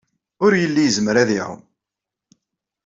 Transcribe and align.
Ur 0.45 0.51
yelli 0.61 0.83
yezmer 0.83 1.15
ad 1.17 1.29
iɛum. 1.37 1.61